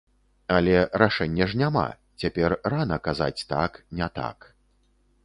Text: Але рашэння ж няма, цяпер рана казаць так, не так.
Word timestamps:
Але 0.53 0.77
рашэння 1.01 1.45
ж 1.51 1.59
няма, 1.61 1.83
цяпер 2.23 2.55
рана 2.75 2.97
казаць 3.09 3.45
так, 3.53 3.71
не 4.01 4.07
так. 4.19 4.37